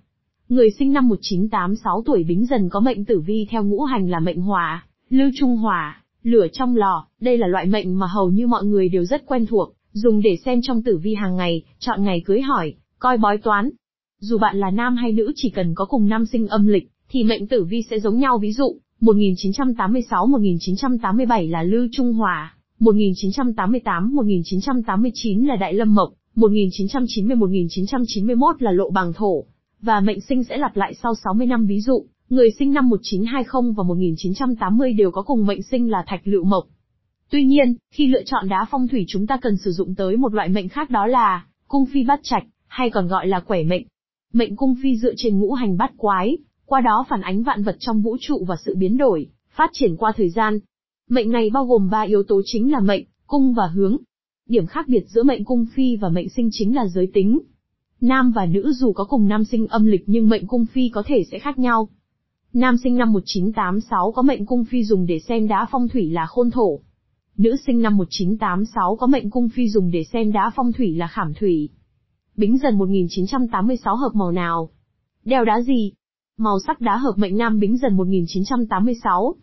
Người 0.49 0.69
sinh 0.79 0.93
năm 0.93 1.07
1986 1.07 2.03
tuổi 2.05 2.23
Bính 2.23 2.45
Dần 2.45 2.69
có 2.69 2.79
mệnh 2.79 3.05
tử 3.05 3.19
vi 3.19 3.47
theo 3.49 3.63
ngũ 3.63 3.83
hành 3.83 4.09
là 4.09 4.19
mệnh 4.19 4.41
hỏa, 4.41 4.85
lưu 5.09 5.29
trung 5.39 5.57
hỏa, 5.57 6.03
lửa 6.23 6.47
trong 6.53 6.75
lò, 6.75 7.07
đây 7.21 7.37
là 7.37 7.47
loại 7.47 7.65
mệnh 7.65 7.99
mà 7.99 8.07
hầu 8.07 8.29
như 8.29 8.47
mọi 8.47 8.65
người 8.65 8.89
đều 8.89 9.05
rất 9.05 9.25
quen 9.25 9.45
thuộc, 9.45 9.73
dùng 9.91 10.21
để 10.21 10.37
xem 10.45 10.59
trong 10.63 10.83
tử 10.83 10.97
vi 10.97 11.13
hàng 11.13 11.35
ngày, 11.35 11.63
chọn 11.79 12.03
ngày 12.03 12.21
cưới 12.25 12.41
hỏi, 12.41 12.73
coi 12.99 13.17
bói 13.17 13.37
toán. 13.37 13.69
Dù 14.19 14.37
bạn 14.37 14.59
là 14.59 14.71
nam 14.71 14.95
hay 14.95 15.11
nữ 15.11 15.31
chỉ 15.35 15.49
cần 15.49 15.75
có 15.75 15.85
cùng 15.85 16.07
năm 16.07 16.25
sinh 16.25 16.47
âm 16.47 16.67
lịch, 16.67 16.89
thì 17.09 17.23
mệnh 17.23 17.47
tử 17.47 17.63
vi 17.63 17.83
sẽ 17.89 17.99
giống 17.99 18.17
nhau 18.17 18.37
ví 18.37 18.51
dụ, 18.51 18.77
1986-1987 19.01 21.51
là 21.51 21.63
lưu 21.63 21.87
trung 21.91 22.13
hỏa, 22.13 22.56
1988-1989 22.79 25.47
là 25.47 25.55
đại 25.55 25.73
lâm 25.73 25.95
mộc, 25.95 26.13
1990-1991 26.35 28.53
là 28.59 28.71
lộ 28.71 28.89
bằng 28.89 29.13
thổ, 29.13 29.43
và 29.81 29.99
mệnh 29.99 30.21
sinh 30.21 30.43
sẽ 30.43 30.57
lặp 30.57 30.77
lại 30.77 30.93
sau 31.03 31.15
60 31.15 31.47
năm 31.47 31.65
ví 31.65 31.81
dụ, 31.81 32.05
người 32.29 32.51
sinh 32.59 32.73
năm 32.73 32.89
1920 32.89 33.73
và 33.77 33.83
1980 33.83 34.93
đều 34.93 35.11
có 35.11 35.21
cùng 35.21 35.45
mệnh 35.45 35.63
sinh 35.63 35.91
là 35.91 36.03
thạch 36.07 36.21
lựu 36.23 36.43
mộc. 36.43 36.67
Tuy 37.29 37.45
nhiên, 37.45 37.75
khi 37.91 38.07
lựa 38.07 38.23
chọn 38.25 38.49
đá 38.49 38.65
phong 38.71 38.87
thủy 38.87 39.05
chúng 39.07 39.27
ta 39.27 39.37
cần 39.41 39.57
sử 39.57 39.71
dụng 39.71 39.95
tới 39.95 40.17
một 40.17 40.33
loại 40.33 40.49
mệnh 40.49 40.69
khác 40.69 40.89
đó 40.89 41.07
là 41.07 41.45
cung 41.67 41.85
phi 41.85 42.03
bát 42.03 42.19
trạch, 42.23 42.43
hay 42.67 42.89
còn 42.89 43.07
gọi 43.07 43.27
là 43.27 43.39
quẻ 43.39 43.63
mệnh. 43.63 43.83
Mệnh 44.33 44.55
cung 44.55 44.75
phi 44.83 44.97
dựa 44.97 45.13
trên 45.17 45.39
ngũ 45.39 45.53
hành 45.53 45.77
bát 45.77 45.91
quái, 45.97 46.37
qua 46.65 46.81
đó 46.81 47.05
phản 47.09 47.21
ánh 47.21 47.43
vạn 47.43 47.63
vật 47.63 47.75
trong 47.79 48.01
vũ 48.01 48.17
trụ 48.19 48.45
và 48.47 48.55
sự 48.65 48.75
biến 48.75 48.97
đổi, 48.97 49.29
phát 49.55 49.69
triển 49.73 49.95
qua 49.95 50.11
thời 50.17 50.29
gian. 50.29 50.59
Mệnh 51.09 51.31
này 51.31 51.49
bao 51.49 51.65
gồm 51.65 51.89
ba 51.89 52.01
yếu 52.01 52.23
tố 52.23 52.41
chính 52.45 52.71
là 52.71 52.79
mệnh, 52.79 53.05
cung 53.27 53.53
và 53.53 53.67
hướng. 53.67 53.97
Điểm 54.49 54.65
khác 54.65 54.87
biệt 54.87 55.03
giữa 55.07 55.23
mệnh 55.23 55.45
cung 55.45 55.65
phi 55.73 55.95
và 55.95 56.09
mệnh 56.09 56.29
sinh 56.29 56.49
chính 56.51 56.75
là 56.75 56.87
giới 56.87 57.11
tính. 57.13 57.39
Nam 58.01 58.31
và 58.31 58.45
nữ 58.45 58.73
dù 58.73 58.93
có 58.93 59.03
cùng 59.03 59.27
nam 59.27 59.45
sinh 59.45 59.67
âm 59.67 59.85
lịch 59.85 60.03
nhưng 60.05 60.29
mệnh 60.29 60.47
cung 60.47 60.65
phi 60.65 60.89
có 60.89 61.03
thể 61.05 61.23
sẽ 61.31 61.39
khác 61.39 61.59
nhau. 61.59 61.89
Nam 62.53 62.77
sinh 62.83 62.97
năm 62.97 63.13
1986 63.13 64.11
có 64.11 64.21
mệnh 64.21 64.45
cung 64.45 64.65
phi 64.65 64.83
dùng 64.83 65.05
để 65.05 65.19
xem 65.19 65.47
đá 65.47 65.67
phong 65.71 65.87
thủy 65.87 66.09
là 66.09 66.25
khôn 66.25 66.51
thổ. 66.51 66.79
Nữ 67.37 67.55
sinh 67.65 67.81
năm 67.81 67.97
1986 67.97 68.95
có 68.95 69.07
mệnh 69.07 69.29
cung 69.29 69.49
phi 69.49 69.69
dùng 69.69 69.91
để 69.91 70.03
xem 70.03 70.31
đá 70.31 70.51
phong 70.55 70.71
thủy 70.73 70.95
là 70.95 71.07
khảm 71.07 71.33
thủy. 71.33 71.69
Bính 72.37 72.57
dần 72.57 72.77
1986 72.77 73.95
hợp 73.95 74.11
màu 74.13 74.31
nào? 74.31 74.69
Đeo 75.25 75.45
đá 75.45 75.61
gì? 75.61 75.91
Màu 76.37 76.59
sắc 76.67 76.81
đá 76.81 76.97
hợp 76.97 77.13
mệnh 77.17 77.37
nam 77.37 77.59
bính 77.59 77.77
dần 77.77 77.97
1986. 77.97 79.35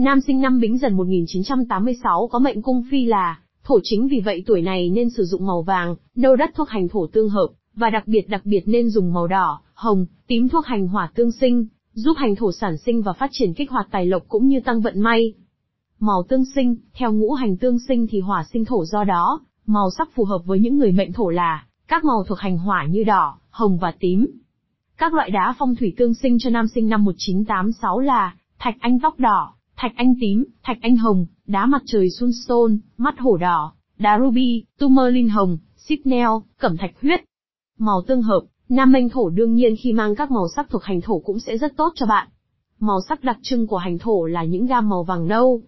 Nam 0.00 0.20
sinh 0.20 0.40
năm 0.40 0.60
bính 0.60 0.78
dần 0.78 0.96
1986 0.96 2.28
có 2.32 2.38
mệnh 2.38 2.62
cung 2.62 2.82
phi 2.90 3.04
là 3.04 3.38
thổ 3.64 3.78
chính 3.82 4.08
vì 4.08 4.20
vậy 4.20 4.42
tuổi 4.46 4.62
này 4.62 4.90
nên 4.90 5.10
sử 5.10 5.24
dụng 5.24 5.46
màu 5.46 5.62
vàng, 5.62 5.96
nâu 6.16 6.36
đất 6.36 6.50
thuốc 6.54 6.68
hành 6.68 6.88
thổ 6.88 7.06
tương 7.06 7.28
hợp. 7.28 7.48
Và 7.74 7.90
đặc 7.90 8.08
biệt 8.08 8.28
đặc 8.28 8.40
biệt 8.44 8.62
nên 8.66 8.90
dùng 8.90 9.12
màu 9.12 9.26
đỏ, 9.26 9.60
hồng, 9.74 10.06
tím 10.26 10.48
thuốc 10.48 10.66
hành 10.66 10.88
hỏa 10.88 11.10
tương 11.14 11.32
sinh, 11.32 11.66
giúp 11.92 12.12
hành 12.16 12.36
thổ 12.36 12.52
sản 12.52 12.76
sinh 12.78 13.02
và 13.02 13.12
phát 13.12 13.30
triển 13.32 13.54
kích 13.54 13.70
hoạt 13.70 13.88
tài 13.90 14.06
lộc 14.06 14.22
cũng 14.28 14.48
như 14.48 14.60
tăng 14.60 14.80
vận 14.80 15.00
may. 15.00 15.34
Màu 15.98 16.22
tương 16.28 16.44
sinh, 16.54 16.76
theo 16.94 17.12
ngũ 17.12 17.32
hành 17.32 17.56
tương 17.56 17.78
sinh 17.88 18.06
thì 18.10 18.20
hỏa 18.20 18.44
sinh 18.52 18.64
thổ 18.64 18.84
do 18.84 19.04
đó, 19.04 19.40
màu 19.66 19.90
sắc 19.98 20.08
phù 20.14 20.24
hợp 20.24 20.42
với 20.44 20.60
những 20.60 20.78
người 20.78 20.92
mệnh 20.92 21.12
thổ 21.12 21.28
là 21.28 21.64
các 21.88 22.04
màu 22.04 22.24
thuộc 22.28 22.38
hành 22.38 22.58
hỏa 22.58 22.86
như 22.86 23.04
đỏ, 23.04 23.38
hồng 23.50 23.78
và 23.78 23.92
tím. 24.00 24.26
Các 24.98 25.14
loại 25.14 25.30
đá 25.30 25.54
phong 25.58 25.76
thủy 25.76 25.94
tương 25.96 26.14
sinh 26.14 26.38
cho 26.38 26.50
nam 26.50 26.66
sinh 26.68 26.88
năm 26.88 27.04
1986 27.04 27.98
là 27.98 28.34
thạch 28.58 28.76
anh 28.80 28.98
tóc 29.00 29.18
đỏ, 29.18 29.54
thạch 29.80 29.92
anh 29.96 30.14
tím, 30.20 30.44
thạch 30.62 30.78
anh 30.82 30.96
hồng, 30.96 31.26
đá 31.46 31.66
mặt 31.66 31.82
trời 31.86 32.10
sunstone, 32.10 32.74
mắt 32.96 33.14
hổ 33.18 33.36
đỏ, 33.36 33.72
đá 33.98 34.18
ruby, 34.20 34.64
tourmaline 34.78 35.28
hồng, 35.28 35.58
signel, 35.76 36.28
cẩm 36.58 36.76
thạch 36.76 36.94
huyết, 37.02 37.20
Màu 37.78 38.02
tương 38.06 38.22
hợp, 38.22 38.40
nam 38.68 38.92
mệnh 38.92 39.08
thổ 39.08 39.30
đương 39.30 39.54
nhiên 39.54 39.74
khi 39.82 39.92
mang 39.92 40.14
các 40.14 40.30
màu 40.30 40.48
sắc 40.56 40.70
thuộc 40.70 40.84
hành 40.84 41.00
thổ 41.00 41.18
cũng 41.18 41.40
sẽ 41.40 41.58
rất 41.58 41.76
tốt 41.76 41.92
cho 41.94 42.06
bạn. 42.06 42.28
Màu 42.80 43.00
sắc 43.08 43.24
đặc 43.24 43.38
trưng 43.42 43.66
của 43.66 43.76
hành 43.76 43.98
thổ 43.98 44.26
là 44.26 44.44
những 44.44 44.66
gam 44.66 44.88
màu 44.88 45.02
vàng 45.04 45.28
nâu. 45.28 45.62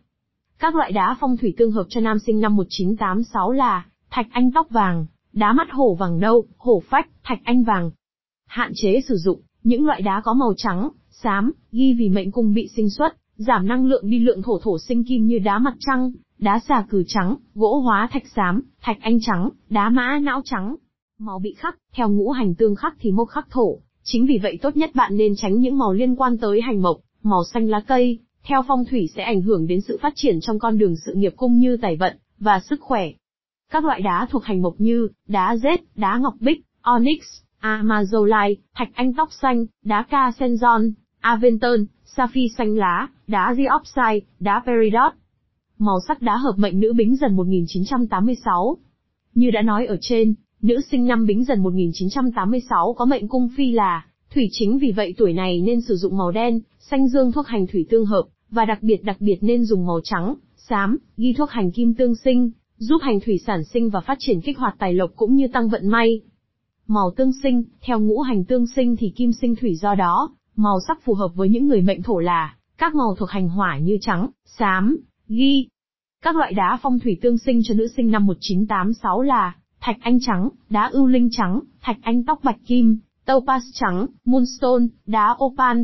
Các 0.59 0.75
loại 0.75 0.93
đá 0.93 1.17
phong 1.21 1.37
thủy 1.37 1.55
tương 1.59 1.73
hợp 1.73 1.87
cho 1.89 2.01
nam 2.01 2.19
sinh 2.19 2.41
năm 2.41 2.57
1986 2.57 3.53
là 3.53 3.87
thạch 4.11 4.27
anh 4.31 4.51
tóc 4.53 4.71
vàng, 4.71 5.07
đá 5.33 5.53
mắt 5.53 5.69
hổ 5.71 5.95
vàng 5.95 6.21
nâu, 6.21 6.45
hổ 6.57 6.83
phách, 6.91 7.09
thạch 7.23 7.41
anh 7.45 7.65
vàng. 7.65 7.91
Hạn 8.47 8.73
chế 8.75 9.01
sử 9.09 9.17
dụng 9.17 9.41
những 9.63 9.87
loại 9.87 10.03
đá 10.03 10.21
có 10.25 10.35
màu 10.35 10.55
trắng, 10.57 10.91
xám, 11.11 11.53
ghi 11.73 11.95
vì 11.95 12.09
mệnh 12.09 12.33
cung 12.33 12.55
bị 12.55 12.69
sinh 12.77 12.91
xuất, 12.91 13.17
giảm 13.43 13.67
năng 13.67 13.87
lượng 13.87 14.11
đi 14.11 14.19
lượng 14.19 14.43
thổ 14.43 14.59
thổ 14.59 14.79
sinh 14.79 15.05
kim 15.05 15.27
như 15.27 15.39
đá 15.39 15.59
mặt 15.59 15.75
trăng, 15.81 16.13
đá 16.39 16.61
xà 16.69 16.87
cừ 16.91 17.05
trắng, 17.07 17.37
gỗ 17.55 17.81
hóa 17.81 18.09
thạch 18.13 18.27
xám, 18.37 18.63
thạch 18.81 18.99
anh 19.01 19.19
trắng, 19.21 19.51
đá 19.71 19.89
mã 19.89 20.19
não 20.23 20.41
trắng. 20.45 20.77
Màu 21.19 21.39
bị 21.39 21.55
khắc, 21.59 21.79
theo 21.95 22.09
ngũ 22.09 22.31
hành 22.31 22.55
tương 22.55 22.75
khắc 22.75 22.97
thì 23.01 23.13
mộc 23.13 23.29
khắc 23.29 23.51
thổ, 23.51 23.79
chính 24.05 24.27
vì 24.27 24.39
vậy 24.43 24.59
tốt 24.63 24.77
nhất 24.77 24.91
bạn 24.95 25.17
nên 25.17 25.37
tránh 25.37 25.61
những 25.61 25.79
màu 25.79 25.93
liên 25.93 26.17
quan 26.17 26.39
tới 26.39 26.61
hành 26.61 26.83
mộc, 26.83 26.97
màu 27.23 27.45
xanh 27.53 27.69
lá 27.69 27.81
cây, 27.81 28.19
theo 28.45 28.63
phong 28.69 28.85
thủy 28.85 29.09
sẽ 29.17 29.23
ảnh 29.23 29.43
hưởng 29.43 29.67
đến 29.67 29.81
sự 29.81 29.99
phát 30.03 30.13
triển 30.17 30.41
trong 30.41 30.59
con 30.59 30.79
đường 30.79 30.95
sự 31.07 31.15
nghiệp 31.15 31.33
cung 31.37 31.59
như 31.59 31.77
tài 31.77 31.97
vận 31.97 32.17
và 32.39 32.61
sức 32.61 32.81
khỏe. 32.81 33.11
Các 33.73 33.85
loại 33.85 34.03
đá 34.03 34.27
thuộc 34.31 34.45
hành 34.45 34.63
mộc 34.63 34.75
như 34.79 35.09
đá 35.29 35.57
rết, 35.57 35.81
đá 35.97 36.19
ngọc 36.19 36.35
bích, 36.41 36.61
onyx, 36.83 37.23
amazolite, 37.61 38.55
thạch 38.75 38.89
anh 38.95 39.15
tóc 39.15 39.29
xanh, 39.33 39.67
đá 39.85 40.05
ca 40.11 40.33
senzon, 40.39 40.93
aventon, 41.23 41.85
sapphire 42.05 42.55
xanh 42.59 42.77
lá, 42.77 43.09
đá 43.27 43.55
diopside, 43.57 44.27
đá 44.41 44.63
peridot. 44.67 45.13
Màu 45.79 45.97
sắc 46.09 46.23
đá 46.23 46.37
hợp 46.37 46.55
mệnh 46.57 46.81
nữ 46.81 46.93
bính 46.93 47.17
dần 47.17 47.37
1986. 47.37 48.77
Như 49.35 49.51
đã 49.51 49.63
nói 49.63 49.87
ở 49.87 49.97
trên, 50.01 50.35
Nữ 50.63 50.81
sinh 50.91 51.07
năm 51.07 51.27
Bính 51.27 51.45
Dần 51.45 51.63
1986 51.63 52.95
có 52.99 53.05
mệnh 53.05 53.29
cung 53.29 53.49
phi 53.57 53.73
là 53.73 54.07
thủy 54.35 54.49
chính 54.53 54.79
vì 54.79 54.93
vậy 54.93 55.15
tuổi 55.19 55.33
này 55.33 55.61
nên 55.61 55.81
sử 55.81 55.97
dụng 55.97 56.17
màu 56.17 56.31
đen, 56.31 56.61
xanh 56.79 57.09
dương 57.09 57.33
thuốc 57.33 57.47
hành 57.47 57.67
thủy 57.67 57.87
tương 57.91 58.07
hợp, 58.07 58.23
và 58.51 58.65
đặc 58.65 58.83
biệt 58.83 59.05
đặc 59.05 59.17
biệt 59.21 59.39
nên 59.41 59.65
dùng 59.65 59.87
màu 59.87 60.01
trắng, 60.05 60.35
xám, 60.57 60.99
ghi 61.17 61.33
thuốc 61.33 61.51
hành 61.51 61.71
kim 61.71 61.95
tương 61.95 62.15
sinh, 62.15 62.51
giúp 62.77 62.99
hành 63.03 63.21
thủy 63.21 63.39
sản 63.47 63.65
sinh 63.65 63.91
và 63.91 64.01
phát 64.01 64.17
triển 64.21 64.41
kích 64.41 64.59
hoạt 64.59 64.75
tài 64.79 64.95
lộc 64.95 65.11
cũng 65.17 65.35
như 65.35 65.49
tăng 65.53 65.69
vận 65.69 65.89
may. 65.89 66.21
Màu 66.87 67.11
tương 67.17 67.33
sinh, 67.43 67.65
theo 67.81 68.01
ngũ 68.01 68.21
hành 68.21 68.45
tương 68.45 68.67
sinh 68.67 68.97
thì 68.97 69.13
kim 69.17 69.33
sinh 69.33 69.57
thủy 69.57 69.75
do 69.75 69.95
đó, 69.95 70.31
màu 70.57 70.79
sắc 70.87 71.03
phù 71.05 71.15
hợp 71.15 71.29
với 71.35 71.49
những 71.49 71.69
người 71.69 71.83
mệnh 71.83 72.03
thổ 72.03 72.19
là 72.19 72.57
các 72.79 72.95
màu 72.95 73.15
thuộc 73.19 73.31
hành 73.31 73.49
hỏa 73.49 73.79
như 73.79 73.99
trắng, 74.01 74.31
xám, 74.45 74.97
ghi. 75.29 75.69
Các 76.23 76.37
loại 76.37 76.53
đá 76.53 76.79
phong 76.83 76.99
thủy 76.99 77.19
tương 77.23 77.39
sinh 77.39 77.61
cho 77.65 77.75
nữ 77.75 77.89
sinh 77.97 78.11
năm 78.11 78.27
1986 78.27 79.23
là 79.23 79.55
thạch 79.81 79.97
anh 80.01 80.19
trắng, 80.21 80.49
đá 80.71 80.89
ưu 80.93 81.07
linh 81.07 81.29
trắng, 81.33 81.61
thạch 81.81 81.97
anh 82.03 82.25
tóc 82.25 82.41
bạch 82.43 82.59
kim, 82.67 82.99
topaz 83.27 83.61
trắng, 83.73 84.07
moonstone, 84.25 84.85
đá 85.07 85.37
opal. 85.45 85.79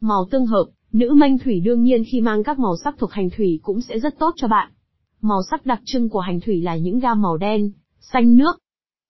Màu 0.00 0.24
tương 0.30 0.46
hợp, 0.46 0.64
nữ 0.92 1.14
manh 1.14 1.38
thủy 1.38 1.60
đương 1.60 1.82
nhiên 1.82 2.02
khi 2.10 2.20
mang 2.20 2.44
các 2.44 2.58
màu 2.58 2.76
sắc 2.84 2.94
thuộc 2.98 3.12
hành 3.12 3.30
thủy 3.36 3.60
cũng 3.62 3.80
sẽ 3.80 3.98
rất 3.98 4.18
tốt 4.18 4.34
cho 4.36 4.48
bạn. 4.48 4.70
Màu 5.20 5.38
sắc 5.50 5.66
đặc 5.66 5.80
trưng 5.84 6.08
của 6.08 6.20
hành 6.20 6.40
thủy 6.40 6.62
là 6.62 6.76
những 6.76 6.98
gam 6.98 7.22
màu 7.22 7.36
đen, 7.36 7.70
xanh 8.00 8.36
nước. 8.36 8.58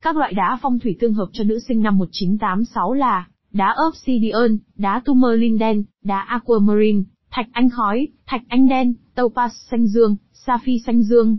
Các 0.02 0.16
loại 0.16 0.32
đá 0.32 0.58
phong 0.62 0.78
thủy 0.78 0.96
tương 1.00 1.14
hợp 1.14 1.28
cho 1.32 1.44
nữ 1.44 1.58
sinh 1.68 1.82
năm 1.82 1.98
1986 1.98 2.92
là 2.92 3.26
đá 3.52 3.74
obsidian, 3.88 4.58
đá 4.76 5.02
tourmaline 5.04 5.58
đen, 5.58 5.84
đá 6.04 6.20
aquamarine, 6.20 7.02
thạch 7.30 7.46
anh 7.52 7.70
khói, 7.70 8.08
thạch 8.26 8.42
anh 8.48 8.68
đen, 8.68 8.94
topaz 9.16 9.48
xanh 9.70 9.86
dương, 9.86 10.16
sapphire 10.32 10.82
xanh 10.86 11.02
dương. 11.02 11.38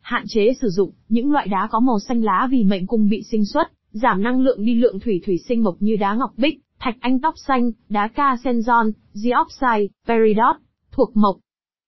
Hạn 0.00 0.24
chế 0.28 0.54
sử 0.60 0.68
dụng 0.68 0.92
những 1.08 1.32
loại 1.32 1.48
đá 1.48 1.68
có 1.70 1.80
màu 1.80 1.98
xanh 1.98 2.22
lá 2.22 2.48
vì 2.50 2.64
mệnh 2.64 2.86
cung 2.86 3.08
bị 3.08 3.22
sinh 3.22 3.44
xuất, 3.44 3.72
giảm 3.90 4.22
năng 4.22 4.40
lượng 4.40 4.64
đi 4.64 4.74
lượng 4.74 5.00
thủy 5.00 5.20
thủy 5.26 5.38
sinh 5.48 5.62
mộc 5.62 5.76
như 5.80 5.96
đá 5.96 6.14
ngọc 6.14 6.32
bích, 6.36 6.60
thạch 6.78 6.96
anh 7.00 7.20
tóc 7.20 7.34
xanh, 7.46 7.70
đá 7.88 8.08
ca 8.08 8.36
senzon, 8.44 8.92
diopside, 9.12 9.86
peridot, 10.06 10.56
thuộc 10.90 11.16
mộc. 11.16 11.36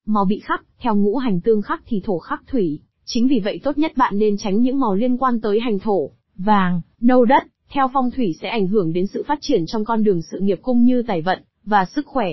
Màu 0.07 0.25
bị 0.25 0.39
khắc, 0.39 0.65
theo 0.79 0.97
ngũ 0.97 1.17
hành 1.17 1.41
tương 1.41 1.63
khắc 1.63 1.83
thì 1.87 2.01
thổ 2.05 2.19
khắc 2.19 2.43
thủy, 2.47 2.81
chính 3.05 3.29
vì 3.29 3.41
vậy 3.45 3.61
tốt 3.65 3.79
nhất 3.79 3.93
bạn 3.97 4.19
nên 4.19 4.37
tránh 4.37 4.61
những 4.61 4.81
màu 4.81 4.95
liên 4.95 5.17
quan 5.17 5.41
tới 5.41 5.61
hành 5.61 5.79
thổ, 5.79 6.11
vàng, 6.37 6.81
nâu 7.01 7.25
đất, 7.25 7.43
theo 7.69 7.91
phong 7.95 8.11
thủy 8.11 8.35
sẽ 8.41 8.49
ảnh 8.49 8.67
hưởng 8.67 8.93
đến 8.93 9.07
sự 9.07 9.25
phát 9.27 9.39
triển 9.41 9.67
trong 9.67 9.85
con 9.85 10.05
đường 10.05 10.23
sự 10.23 10.39
nghiệp 10.41 10.59
cung 10.63 10.85
như 10.85 11.03
tài 11.07 11.23
vận, 11.23 11.43
và 11.65 11.85
sức 11.85 12.07
khỏe. 12.07 12.29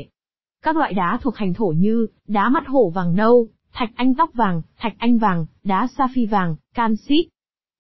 Các 0.64 0.78
loại 0.78 0.94
đá 0.94 1.20
thuộc 1.22 1.36
hành 1.36 1.54
thổ 1.54 1.66
như, 1.66 2.08
đá 2.28 2.50
mắt 2.50 2.64
hổ 2.68 2.90
vàng 2.90 3.16
nâu, 3.16 3.48
thạch 3.74 3.90
anh 3.96 4.16
tóc 4.16 4.30
vàng, 4.34 4.62
thạch 4.78 4.94
anh 4.98 5.18
vàng, 5.18 5.46
đá 5.64 5.88
sa 5.98 6.08
phi 6.16 6.26
vàng, 6.26 6.56
canxit. 6.74 7.26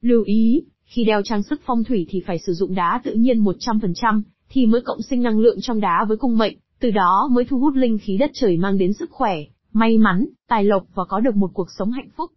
Lưu 0.01 0.23
ý, 0.23 0.63
khi 0.83 1.03
đeo 1.03 1.21
trang 1.21 1.43
sức 1.43 1.61
phong 1.65 1.83
thủy 1.83 2.05
thì 2.09 2.23
phải 2.27 2.39
sử 2.39 2.53
dụng 2.53 2.75
đá 2.75 3.01
tự 3.03 3.13
nhiên 3.13 3.43
100%, 3.43 4.21
thì 4.49 4.65
mới 4.65 4.81
cộng 4.81 5.01
sinh 5.01 5.23
năng 5.23 5.39
lượng 5.39 5.57
trong 5.61 5.79
đá 5.79 6.05
với 6.07 6.17
cung 6.17 6.37
mệnh, 6.37 6.57
từ 6.79 6.91
đó 6.91 7.29
mới 7.31 7.45
thu 7.45 7.59
hút 7.59 7.75
linh 7.75 7.97
khí 7.97 8.17
đất 8.17 8.31
trời 8.33 8.57
mang 8.57 8.77
đến 8.77 8.93
sức 8.93 9.11
khỏe, 9.11 9.37
may 9.73 9.97
mắn, 9.97 10.25
tài 10.47 10.63
lộc 10.63 10.83
và 10.93 11.03
có 11.05 11.19
được 11.19 11.35
một 11.35 11.51
cuộc 11.53 11.67
sống 11.77 11.91
hạnh 11.91 12.09
phúc. 12.15 12.31